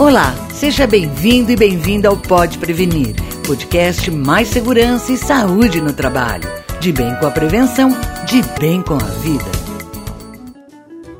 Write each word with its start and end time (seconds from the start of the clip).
Olá, 0.00 0.34
seja 0.54 0.86
bem-vindo 0.86 1.52
e 1.52 1.56
bem-vinda 1.56 2.08
ao 2.08 2.16
Pode 2.16 2.56
Prevenir, 2.56 3.14
podcast 3.46 4.10
mais 4.10 4.48
segurança 4.48 5.12
e 5.12 5.18
saúde 5.18 5.78
no 5.78 5.92
trabalho. 5.92 6.48
De 6.80 6.90
bem 6.90 7.14
com 7.16 7.26
a 7.26 7.30
prevenção, 7.30 7.90
de 8.24 8.40
bem 8.58 8.80
com 8.80 8.94
a 8.94 9.06
vida. 9.20 9.44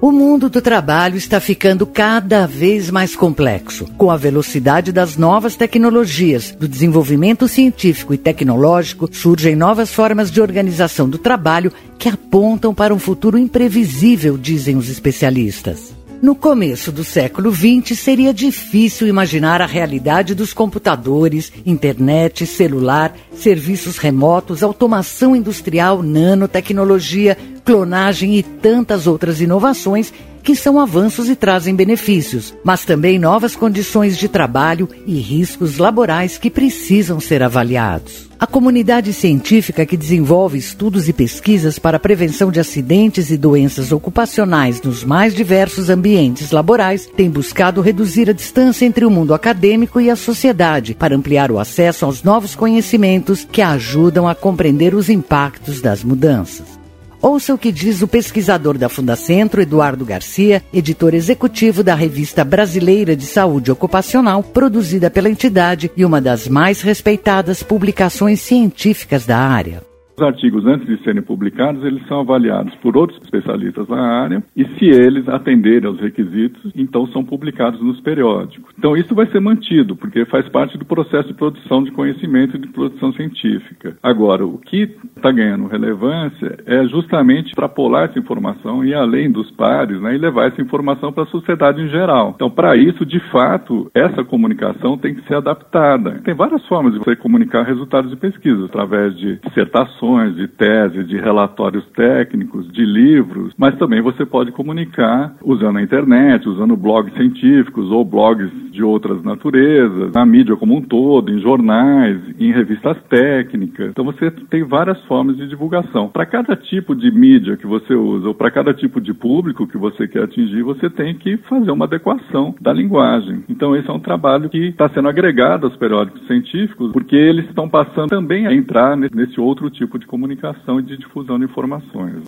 O 0.00 0.10
mundo 0.10 0.48
do 0.48 0.62
trabalho 0.62 1.18
está 1.18 1.38
ficando 1.40 1.84
cada 1.84 2.46
vez 2.46 2.90
mais 2.90 3.14
complexo. 3.14 3.84
Com 3.98 4.10
a 4.10 4.16
velocidade 4.16 4.92
das 4.92 5.14
novas 5.14 5.56
tecnologias, 5.56 6.50
do 6.50 6.66
desenvolvimento 6.66 7.46
científico 7.46 8.14
e 8.14 8.18
tecnológico, 8.18 9.14
surgem 9.14 9.54
novas 9.54 9.92
formas 9.92 10.30
de 10.30 10.40
organização 10.40 11.06
do 11.06 11.18
trabalho 11.18 11.70
que 11.98 12.08
apontam 12.08 12.72
para 12.72 12.94
um 12.94 12.98
futuro 12.98 13.36
imprevisível, 13.36 14.38
dizem 14.38 14.74
os 14.78 14.88
especialistas. 14.88 15.99
No 16.22 16.34
começo 16.34 16.92
do 16.92 17.02
século 17.02 17.50
XX, 17.50 17.98
seria 17.98 18.34
difícil 18.34 19.08
imaginar 19.08 19.62
a 19.62 19.66
realidade 19.66 20.34
dos 20.34 20.52
computadores, 20.52 21.50
internet, 21.64 22.44
celular, 22.44 23.16
serviços 23.34 23.96
remotos, 23.96 24.62
automação 24.62 25.34
industrial, 25.34 26.02
nanotecnologia, 26.02 27.38
clonagem 27.64 28.36
e 28.36 28.42
tantas 28.42 29.06
outras 29.06 29.40
inovações 29.40 30.12
que 30.42 30.56
são 30.56 30.80
avanços 30.80 31.28
e 31.28 31.36
trazem 31.36 31.74
benefícios, 31.74 32.54
mas 32.64 32.84
também 32.84 33.18
novas 33.18 33.54
condições 33.54 34.16
de 34.16 34.28
trabalho 34.28 34.88
e 35.06 35.18
riscos 35.18 35.78
laborais 35.78 36.38
que 36.38 36.50
precisam 36.50 37.20
ser 37.20 37.42
avaliados. 37.42 38.30
A 38.40 38.46
comunidade 38.46 39.12
científica 39.12 39.84
que 39.84 39.98
desenvolve 39.98 40.56
estudos 40.56 41.10
e 41.10 41.12
pesquisas 41.12 41.78
para 41.78 41.98
a 41.98 42.00
prevenção 42.00 42.50
de 42.50 42.58
acidentes 42.58 43.30
e 43.30 43.36
doenças 43.36 43.92
ocupacionais 43.92 44.80
nos 44.80 45.04
mais 45.04 45.34
diversos 45.34 45.90
ambientes 45.90 46.50
laborais 46.50 47.06
tem 47.14 47.28
buscado 47.28 47.82
reduzir 47.82 48.30
a 48.30 48.32
distância 48.32 48.86
entre 48.86 49.04
o 49.04 49.10
mundo 49.10 49.34
acadêmico 49.34 50.00
e 50.00 50.08
a 50.08 50.16
sociedade 50.16 50.94
para 50.94 51.14
ampliar 51.14 51.50
o 51.50 51.58
acesso 51.58 52.06
aos 52.06 52.22
novos 52.22 52.54
conhecimentos 52.54 53.44
que 53.44 53.60
ajudam 53.60 54.26
a 54.26 54.34
compreender 54.34 54.94
os 54.94 55.10
impactos 55.10 55.82
das 55.82 56.02
mudanças. 56.02 56.79
Ouça 57.22 57.52
o 57.52 57.58
que 57.58 57.70
diz 57.70 58.00
o 58.00 58.08
pesquisador 58.08 58.78
da 58.78 58.88
Fundacentro, 58.88 59.60
Eduardo 59.60 60.06
Garcia, 60.06 60.62
editor 60.72 61.12
executivo 61.12 61.84
da 61.84 61.94
Revista 61.94 62.42
Brasileira 62.42 63.14
de 63.14 63.26
Saúde 63.26 63.70
Ocupacional, 63.70 64.42
produzida 64.42 65.10
pela 65.10 65.28
entidade 65.28 65.90
e 65.94 66.02
uma 66.02 66.18
das 66.18 66.48
mais 66.48 66.80
respeitadas 66.80 67.62
publicações 67.62 68.40
científicas 68.40 69.26
da 69.26 69.36
área. 69.36 69.82
Os 70.20 70.26
artigos, 70.26 70.66
antes 70.66 70.86
de 70.86 71.02
serem 71.02 71.22
publicados, 71.22 71.82
eles 71.82 72.06
são 72.06 72.20
avaliados 72.20 72.74
por 72.76 72.94
outros 72.94 73.18
especialistas 73.22 73.88
na 73.88 74.02
área 74.02 74.44
e, 74.54 74.66
se 74.78 74.84
eles 74.84 75.26
atenderem 75.26 75.88
aos 75.88 75.98
requisitos, 75.98 76.70
então 76.76 77.06
são 77.06 77.24
publicados 77.24 77.80
nos 77.80 77.98
periódicos. 78.02 78.70
Então, 78.78 78.94
isso 78.94 79.14
vai 79.14 79.26
ser 79.28 79.40
mantido, 79.40 79.96
porque 79.96 80.26
faz 80.26 80.46
parte 80.50 80.76
do 80.76 80.84
processo 80.84 81.28
de 81.28 81.34
produção 81.34 81.82
de 81.82 81.90
conhecimento 81.90 82.56
e 82.56 82.60
de 82.60 82.68
produção 82.68 83.14
científica. 83.14 83.96
Agora, 84.02 84.44
o 84.44 84.58
que 84.58 84.94
está 85.20 85.30
ganhando 85.30 85.66
relevância 85.66 86.58
é 86.66 86.84
justamente 86.88 87.48
extrapolar 87.48 88.04
essa 88.04 88.18
informação 88.18 88.84
e 88.84 88.94
além 88.94 89.30
dos 89.30 89.50
pares 89.52 90.00
né, 90.00 90.14
e 90.14 90.18
levar 90.18 90.48
essa 90.48 90.60
informação 90.60 91.12
para 91.12 91.24
a 91.24 91.26
sociedade 91.26 91.80
em 91.80 91.88
geral. 91.88 92.32
Então, 92.34 92.50
para 92.50 92.76
isso, 92.76 93.04
de 93.04 93.20
fato, 93.30 93.90
essa 93.94 94.24
comunicação 94.24 94.98
tem 94.98 95.14
que 95.14 95.26
ser 95.26 95.34
adaptada. 95.34 96.20
Tem 96.24 96.34
várias 96.34 96.66
formas 96.66 96.92
de 96.92 96.98
você 96.98 97.14
comunicar 97.16 97.62
resultados 97.62 98.10
de 98.10 98.16
pesquisa, 98.16 98.64
através 98.64 99.16
de 99.16 99.36
dissertações 99.46 100.34
de 100.34 100.48
tese, 100.48 101.04
de 101.04 101.16
relatórios 101.18 101.86
técnicos, 101.94 102.70
de 102.72 102.84
livros, 102.84 103.52
mas 103.56 103.76
também 103.76 104.00
você 104.00 104.24
pode 104.24 104.52
comunicar 104.52 105.34
usando 105.44 105.78
a 105.78 105.82
internet, 105.82 106.48
usando 106.48 106.76
blogs 106.76 107.14
científicos 107.14 107.90
ou 107.90 108.04
blogs 108.04 108.50
de 108.70 108.82
outras 108.82 109.22
naturezas, 109.22 110.12
na 110.12 110.24
mídia 110.24 110.56
como 110.56 110.76
um 110.76 110.82
todo, 110.82 111.30
em 111.30 111.40
jornais, 111.40 112.18
em 112.38 112.52
revistas 112.52 112.96
técnicas. 113.08 113.90
Então 113.90 114.04
você 114.04 114.30
tem 114.30 114.64
várias 114.64 115.00
formas 115.10 115.36
de 115.36 115.48
divulgação. 115.48 116.08
Para 116.08 116.24
cada 116.24 116.54
tipo 116.54 116.94
de 116.94 117.10
mídia 117.10 117.56
que 117.56 117.66
você 117.66 117.94
usa 117.94 118.28
ou 118.28 118.34
para 118.34 118.48
cada 118.48 118.72
tipo 118.72 119.00
de 119.00 119.12
público 119.12 119.66
que 119.66 119.76
você 119.76 120.06
quer 120.06 120.22
atingir, 120.22 120.62
você 120.62 120.88
tem 120.88 121.16
que 121.16 121.36
fazer 121.48 121.72
uma 121.72 121.84
adequação 121.84 122.54
da 122.60 122.72
linguagem. 122.72 123.42
Então 123.48 123.74
esse 123.74 123.90
é 123.90 123.92
um 123.92 123.98
trabalho 123.98 124.48
que 124.48 124.68
está 124.68 124.88
sendo 124.90 125.08
agregado 125.08 125.66
aos 125.66 125.76
periódicos 125.76 126.24
científicos, 126.28 126.92
porque 126.92 127.16
eles 127.16 127.44
estão 127.46 127.68
passando 127.68 128.10
também 128.10 128.46
a 128.46 128.54
entrar 128.54 128.96
nesse 128.96 129.40
outro 129.40 129.68
tipo 129.68 129.98
de 129.98 130.06
comunicação 130.06 130.78
e 130.78 130.84
de 130.84 130.96
difusão 130.96 131.40
de 131.40 131.44
informações. 131.44 132.22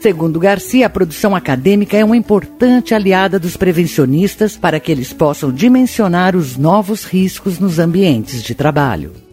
Segundo 0.00 0.40
Garcia, 0.40 0.86
a 0.86 0.90
produção 0.90 1.36
acadêmica 1.36 1.96
é 1.96 2.04
uma 2.04 2.16
importante 2.16 2.92
aliada 2.92 3.38
dos 3.38 3.56
prevencionistas 3.56 4.56
para 4.56 4.80
que 4.80 4.90
eles 4.90 5.12
possam 5.12 5.52
dimensionar 5.52 6.34
os 6.34 6.56
novos 6.56 7.04
riscos 7.04 7.60
nos 7.60 7.78
ambientes 7.78 8.42
de 8.42 8.52
trabalho. 8.52 9.29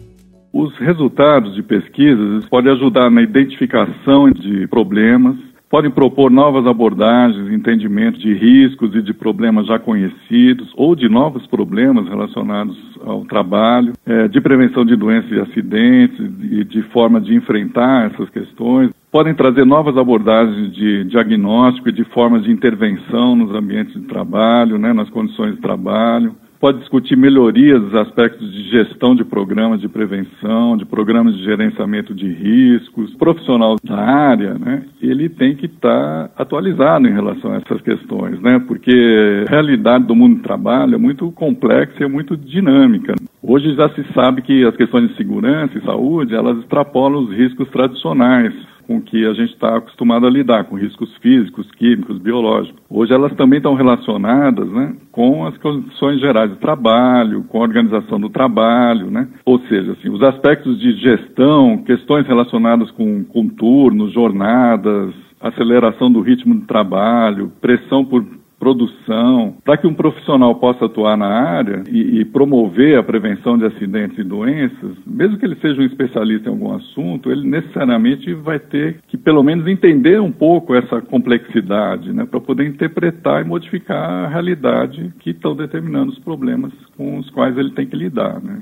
Os 0.52 0.74
resultados 0.78 1.54
de 1.54 1.62
pesquisas 1.62 2.46
podem 2.48 2.72
ajudar 2.72 3.10
na 3.10 3.22
identificação 3.22 4.30
de 4.30 4.66
problemas, 4.68 5.36
podem 5.68 5.90
propor 5.90 6.30
novas 6.30 6.66
abordagens, 6.66 7.52
entendimento 7.52 8.18
de 8.18 8.32
riscos 8.32 8.94
e 8.94 9.02
de 9.02 9.12
problemas 9.12 9.66
já 9.66 9.78
conhecidos 9.78 10.72
ou 10.74 10.94
de 10.94 11.08
novos 11.08 11.46
problemas 11.46 12.08
relacionados 12.08 12.76
ao 13.04 13.24
trabalho, 13.26 13.92
é, 14.06 14.26
de 14.28 14.40
prevenção 14.40 14.84
de 14.84 14.96
doenças 14.96 15.30
e 15.30 15.40
acidentes 15.40 16.18
e 16.50 16.64
de 16.64 16.82
forma 16.84 17.20
de 17.20 17.34
enfrentar 17.34 18.10
essas 18.10 18.30
questões. 18.30 18.90
Podem 19.12 19.34
trazer 19.34 19.66
novas 19.66 19.96
abordagens 19.98 20.72
de 20.72 21.04
diagnóstico 21.04 21.90
e 21.90 21.92
de 21.92 22.04
formas 22.04 22.44
de 22.44 22.50
intervenção 22.50 23.36
nos 23.36 23.54
ambientes 23.54 23.92
de 23.94 24.06
trabalho, 24.06 24.78
né, 24.78 24.94
nas 24.94 25.10
condições 25.10 25.54
de 25.54 25.60
trabalho 25.60 26.34
pode 26.60 26.78
discutir 26.80 27.16
melhorias 27.16 27.80
dos 27.80 27.94
aspectos 27.94 28.52
de 28.52 28.70
gestão 28.70 29.14
de 29.14 29.24
programas 29.24 29.80
de 29.80 29.88
prevenção, 29.88 30.76
de 30.76 30.84
programas 30.84 31.36
de 31.36 31.44
gerenciamento 31.44 32.14
de 32.14 32.28
riscos. 32.28 33.14
O 33.14 33.18
profissional 33.18 33.76
da 33.82 33.96
área, 33.96 34.54
né, 34.54 34.84
ele 35.00 35.28
tem 35.28 35.54
que 35.54 35.66
estar 35.66 36.28
tá 36.28 36.42
atualizado 36.42 37.06
em 37.06 37.12
relação 37.12 37.52
a 37.52 37.56
essas 37.56 37.80
questões, 37.82 38.40
né, 38.40 38.58
porque 38.66 39.44
a 39.46 39.50
realidade 39.50 40.04
do 40.04 40.16
mundo 40.16 40.36
do 40.36 40.42
trabalho 40.42 40.94
é 40.94 40.98
muito 40.98 41.30
complexa 41.32 41.94
e 42.00 42.04
é 42.04 42.08
muito 42.08 42.36
dinâmica. 42.36 43.14
Hoje 43.42 43.74
já 43.74 43.88
se 43.90 44.04
sabe 44.12 44.42
que 44.42 44.64
as 44.64 44.76
questões 44.76 45.08
de 45.08 45.16
segurança 45.16 45.78
e 45.78 45.84
saúde, 45.84 46.34
elas 46.34 46.58
extrapolam 46.58 47.22
os 47.22 47.30
riscos 47.30 47.68
tradicionais 47.70 48.52
com 48.88 49.02
que 49.02 49.26
a 49.26 49.34
gente 49.34 49.52
está 49.52 49.76
acostumado 49.76 50.26
a 50.26 50.30
lidar, 50.30 50.64
com 50.64 50.74
riscos 50.74 51.14
físicos, 51.18 51.70
químicos, 51.72 52.16
biológicos. 52.18 52.80
Hoje 52.88 53.12
elas 53.12 53.34
também 53.36 53.58
estão 53.58 53.74
relacionadas 53.74 54.66
né, 54.66 54.96
com 55.12 55.46
as 55.46 55.56
condições 55.58 56.18
gerais 56.18 56.50
de 56.50 56.56
trabalho, 56.56 57.44
com 57.44 57.58
a 57.58 57.62
organização 57.64 58.18
do 58.18 58.30
trabalho, 58.30 59.10
né? 59.10 59.28
ou 59.44 59.58
seja, 59.68 59.92
assim, 59.92 60.08
os 60.08 60.22
aspectos 60.22 60.80
de 60.80 60.92
gestão, 60.92 61.84
questões 61.84 62.26
relacionadas 62.26 62.90
com, 62.92 63.22
com 63.24 63.46
turnos, 63.46 64.14
jornadas, 64.14 65.12
aceleração 65.38 66.10
do 66.10 66.20
ritmo 66.20 66.54
de 66.54 66.66
trabalho, 66.66 67.52
pressão 67.60 68.04
por 68.04 68.24
produção, 68.68 69.56
para 69.64 69.78
que 69.78 69.86
um 69.86 69.94
profissional 69.94 70.54
possa 70.56 70.84
atuar 70.84 71.16
na 71.16 71.26
área 71.26 71.84
e, 71.88 72.20
e, 72.20 72.24
promover 72.24 72.98
a 72.98 73.02
prevenção 73.02 73.56
de 73.56 73.64
acidentes 73.64 74.18
e 74.18 74.22
doenças, 74.22 74.92
mesmo 75.06 75.38
que 75.38 75.46
ele 75.46 75.56
seja 75.56 75.80
um 75.80 75.86
especialista 75.86 76.48
em 76.48 76.52
algum 76.52 76.74
assunto, 76.74 77.30
ele 77.30 77.48
necessariamente 77.48 78.34
vai 78.34 78.58
ter 78.58 78.98
que 79.08 79.16
pelo 79.16 79.42
menos 79.42 79.66
entender 79.66 80.20
um 80.20 80.30
pouco 80.30 80.74
essa 80.74 81.00
complexidade, 81.00 82.12
né, 82.12 82.26
para 82.26 82.40
poder 82.40 82.66
interpretar 82.66 83.42
e 83.42 83.48
modificar 83.48 84.26
a 84.26 84.28
realidade 84.28 85.12
que 85.20 85.30
estão 85.30 85.56
determinando 85.56 86.12
os 86.12 86.18
problemas 86.18 86.72
com 86.96 87.18
os 87.18 87.30
quais 87.30 87.56
ele 87.56 87.70
tem 87.70 87.86
que 87.86 87.96
lidar. 87.96 88.40
Né. 88.42 88.60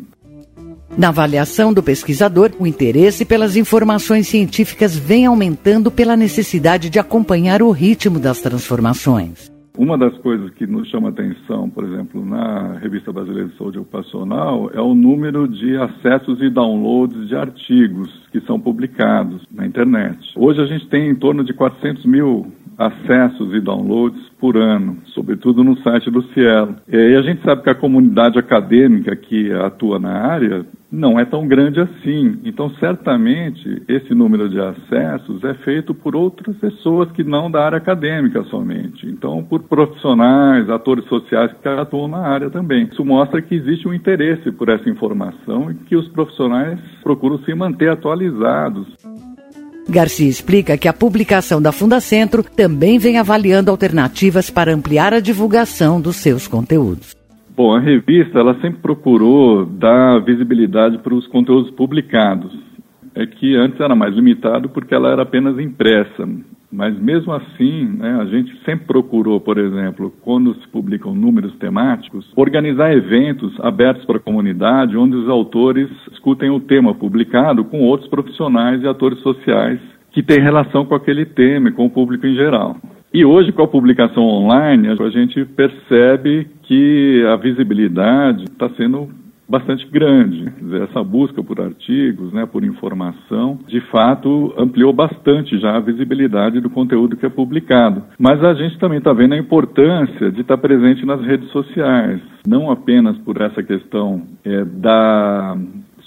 Na 0.97 1.09
avaliação 1.09 1.73
do 1.73 1.83
pesquisador, 1.83 2.53
o 2.61 2.67
interesse 2.67 3.25
pelas 3.25 3.57
informações 3.57 4.29
científicas 4.29 4.97
vem 4.97 5.27
aumentando 5.27 5.91
pela 5.91 6.17
necessidade 6.17 6.89
de 6.89 6.99
acompanhar 6.99 7.61
o 7.61 7.71
ritmo 7.73 8.21
das 8.21 8.41
transformações. 8.41 9.56
Uma 9.77 9.99
das 9.99 10.17
coisas 10.19 10.51
que 10.53 10.67
nos 10.67 10.89
chama 10.89 11.11
atenção, 11.11 11.69
por 11.69 11.85
exemplo, 11.85 12.25
na 12.25 12.79
Revista 12.79 13.13
Brasileira 13.13 13.49
de 13.51 13.59
Saúde 13.59 13.79
Ocupacional, 13.79 14.71
é 14.73 14.81
o 14.81 14.95
número 14.95 15.47
de 15.47 15.77
acessos 15.77 16.41
e 16.41 16.49
downloads 16.49 17.29
de 17.29 17.37
artigos 17.37 18.11
que 18.33 18.41
são 18.41 18.59
publicados 18.59 19.43
na 19.53 19.67
internet. 19.67 20.19
Hoje 20.35 20.63
a 20.63 20.67
gente 20.67 20.89
tem 20.89 21.11
em 21.11 21.15
torno 21.15 21.45
de 21.45 21.53
400 21.53 22.07
mil 22.07 22.47
acessos 22.79 23.55
e 23.55 23.61
downloads 23.61 24.21
por 24.39 24.57
ano, 24.57 24.97
sobretudo 25.07 25.63
no 25.63 25.77
site 25.79 26.11
do 26.11 26.23
Cielo. 26.33 26.77
E 26.89 27.15
a 27.15 27.23
gente 27.23 27.43
sabe 27.43 27.63
que 27.63 27.71
a 27.71 27.75
comunidade 27.75 28.39
acadêmica 28.39 29.15
que 29.15 29.53
atua 29.53 29.99
na 29.99 30.13
área 30.13 30.65
não 30.91 31.19
é 31.19 31.25
tão 31.25 31.47
grande 31.47 31.81
assim. 31.81 32.39
Então, 32.45 32.71
certamente, 32.79 33.83
esse 33.89 34.15
número 34.15 34.49
de 34.49 34.61
acessos 34.61 35.43
é 35.45 35.55
feito 35.55 35.93
por 35.95 36.15
outras 36.15 36.57
pessoas 36.57 37.11
que 37.13 37.25
não 37.25 37.51
da 37.51 37.65
área 37.65 37.79
acadêmica 37.79 38.45
somente. 38.45 39.07
Então, 39.07 39.43
por 39.43 39.63
profissionais, 39.65 40.71
atores 40.71 41.05
sociais 41.07 41.51
que 41.61 41.69
atuam 41.69 42.09
na 42.09 42.21
área 42.21 42.51
também. 42.51 42.89
Isso 42.91 43.05
mostra 43.05 43.43
que 43.43 43.55
existe 43.55 43.89
um 43.89 43.95
interesse 43.95 44.51
por 44.53 44.69
essa 44.69 44.89
informação 44.89 45.71
e 45.71 45.75
que 45.75 45.97
os 45.97 46.09
profissionais 46.09 46.79
procuram 47.03 47.39
se 47.39 47.55
manter 47.55 47.91
atualizados. 47.91 48.87
Garcia 49.89 50.29
explica 50.29 50.77
que 50.77 50.89
a 50.89 50.93
publicação 50.93 51.63
da 51.63 51.71
Fundacentro 51.71 52.43
também 52.43 52.99
vem 52.99 53.19
avaliando 53.19 53.71
alternativas 53.71 54.51
para 54.51 54.75
ampliar 54.75 55.15
a 55.15 55.21
divulgação 55.21 56.01
dos 56.01 56.17
seus 56.17 56.49
conteúdos. 56.49 57.16
Bom, 57.57 57.75
a 57.75 57.81
revista 57.81 58.39
ela 58.39 58.55
sempre 58.61 58.83
procurou 58.83 59.65
dar 59.65 60.19
visibilidade 60.19 60.99
para 60.99 61.15
os 61.15 61.27
conteúdos 61.27 61.71
publicados. 61.71 62.53
É 63.15 63.25
que 63.25 63.57
antes 63.57 63.81
era 63.81 63.97
mais 63.97 64.15
limitado 64.15 64.69
porque 64.69 64.95
ela 64.95 65.11
era 65.11 65.23
apenas 65.23 65.59
impressa. 65.59 66.29
Mas 66.71 66.99
mesmo 67.01 67.33
assim, 67.33 67.87
né, 67.97 68.19
a 68.21 68.27
gente 68.27 68.55
sempre 68.63 68.87
procurou, 68.87 69.41
por 69.41 69.57
exemplo, 69.57 70.13
quando 70.21 70.55
se 70.57 70.69
publicam 70.69 71.15
números 71.15 71.57
temáticos, 71.57 72.31
organizar 72.37 72.93
eventos 72.93 73.59
abertos 73.61 74.05
para 74.05 74.19
a 74.19 74.21
comunidade, 74.21 74.99
onde 74.99 75.17
os 75.17 75.27
autores 75.27 75.89
discutem 76.11 76.51
o 76.51 76.61
tema 76.61 76.95
publicado 76.95 77.65
com 77.65 77.81
outros 77.81 78.11
profissionais 78.11 78.83
e 78.83 78.87
atores 78.87 79.19
sociais 79.21 79.81
que 80.13 80.23
têm 80.23 80.41
relação 80.41 80.85
com 80.85 80.95
aquele 80.95 81.25
tema 81.25 81.71
e 81.71 81.73
com 81.73 81.87
o 81.87 81.91
público 81.91 82.27
em 82.27 82.35
geral. 82.35 82.77
E 83.17 83.25
hoje, 83.25 83.51
com 83.51 83.63
a 83.63 83.67
publicação 83.67 84.25
online, 84.25 84.89
a 84.89 85.09
gente 85.09 85.43
percebe 85.47 86.49
que 86.65 87.25
a 87.33 87.37
visibilidade 87.37 88.45
está 88.45 88.69
sendo 88.77 89.09
bastante 89.49 89.89
grande. 89.91 90.45
Dizer, 90.61 90.83
essa 90.83 91.03
busca 91.03 91.43
por 91.43 91.59
artigos, 91.59 92.31
né, 92.35 92.45
por 92.45 92.63
informação, 92.63 93.59
de 93.67 93.81
fato 93.91 94.53
ampliou 94.59 94.93
bastante 94.93 95.59
já 95.59 95.79
a 95.79 95.81
visibilidade 95.81 96.61
do 96.61 96.69
conteúdo 96.69 97.17
que 97.17 97.25
é 97.25 97.31
publicado. 97.31 98.03
Mas 98.19 98.45
a 98.45 98.53
gente 98.53 98.79
também 98.79 98.99
está 98.99 99.15
vendo 99.15 99.33
a 99.33 99.39
importância 99.39 100.31
de 100.31 100.43
estar 100.43 100.59
presente 100.59 101.07
nas 101.07 101.23
redes 101.23 101.49
sociais, 101.53 102.21
não 102.47 102.71
apenas 102.71 103.17
por 103.21 103.41
essa 103.41 103.63
questão 103.63 104.25
é, 104.45 104.63
da 104.63 105.57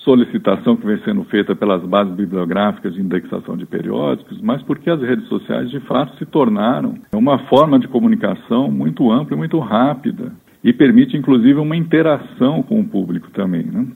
solicitação 0.04 0.76
que 0.76 0.86
vem 0.86 1.00
sendo 1.04 1.24
feita 1.26 1.56
pelas 1.56 1.84
bases 1.84 2.14
bibliográficas 2.14 2.94
de 2.94 3.02
indexação 3.02 3.58
de 3.58 3.66
periódicos, 3.66 4.42
mas 4.42 4.62
porque 4.64 4.90
as 4.90 5.02
redes 5.02 5.28
sociais 5.28 5.70
de 5.70 5.80
fato 5.82 6.18
se 6.18 6.26
tornaram 6.26 6.96
uma 7.14 7.40
forma 7.48 7.80
de 7.80 7.88
comunicação 7.88 8.72
muito 8.72 9.12
ampla 9.12 9.36
e 9.36 9.38
muito 9.38 9.60
rápida 9.60 10.32
e 10.64 10.74
permite 10.74 11.18
inclusive 11.18 11.60
uma 11.60 11.76
interação 11.76 12.64
com 12.64 12.80
o 12.80 12.86
público 12.86 13.30
também. 13.32 13.64
Né? 13.64 13.88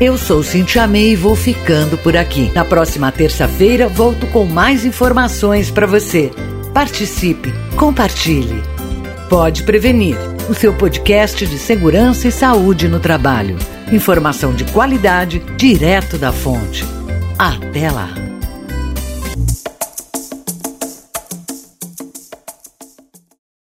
Eu 0.00 0.18
sou 0.18 0.42
Cintia 0.42 0.86
May 0.86 1.12
e 1.12 1.16
vou 1.16 1.34
ficando 1.34 1.96
por 1.96 2.16
aqui. 2.16 2.52
Na 2.54 2.64
próxima 2.64 3.10
terça-feira 3.10 3.88
volto 3.88 4.26
com 4.30 4.44
mais 4.44 4.84
informações 4.84 5.70
para 5.70 5.86
você. 5.86 6.30
Participe, 6.74 7.48
compartilhe. 7.78 8.62
Pode 9.30 9.64
prevenir. 9.64 10.35
O 10.48 10.54
seu 10.54 10.72
podcast 10.72 11.44
de 11.44 11.58
segurança 11.58 12.28
e 12.28 12.30
saúde 12.30 12.86
no 12.86 13.00
trabalho. 13.00 13.56
Informação 13.90 14.54
de 14.54 14.64
qualidade 14.66 15.40
direto 15.56 16.16
da 16.16 16.30
fonte. 16.30 16.84
Até 17.36 17.90
lá. 17.90 18.25